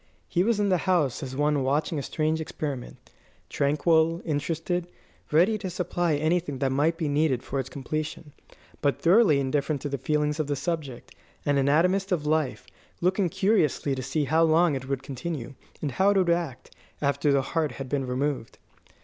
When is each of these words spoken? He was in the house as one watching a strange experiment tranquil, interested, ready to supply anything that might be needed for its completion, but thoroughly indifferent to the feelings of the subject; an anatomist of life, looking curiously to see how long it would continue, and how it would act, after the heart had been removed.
He 0.27 0.43
was 0.43 0.59
in 0.59 0.69
the 0.69 0.79
house 0.89 1.21
as 1.21 1.35
one 1.35 1.61
watching 1.61 1.99
a 1.99 2.01
strange 2.01 2.41
experiment 2.41 3.11
tranquil, 3.49 4.23
interested, 4.25 4.87
ready 5.31 5.59
to 5.59 5.69
supply 5.69 6.15
anything 6.15 6.57
that 6.57 6.71
might 6.71 6.97
be 6.97 7.07
needed 7.07 7.43
for 7.43 7.59
its 7.59 7.69
completion, 7.69 8.33
but 8.81 8.99
thoroughly 8.99 9.39
indifferent 9.39 9.79
to 9.83 9.89
the 9.89 9.99
feelings 9.99 10.39
of 10.39 10.47
the 10.47 10.55
subject; 10.55 11.13
an 11.45 11.59
anatomist 11.59 12.11
of 12.11 12.25
life, 12.25 12.65
looking 12.99 13.29
curiously 13.29 13.93
to 13.93 14.01
see 14.01 14.23
how 14.23 14.41
long 14.41 14.73
it 14.73 14.87
would 14.89 15.03
continue, 15.03 15.53
and 15.83 15.91
how 15.91 16.09
it 16.09 16.17
would 16.17 16.31
act, 16.31 16.75
after 16.99 17.31
the 17.31 17.43
heart 17.53 17.73
had 17.73 17.87
been 17.87 18.07
removed. 18.07 18.57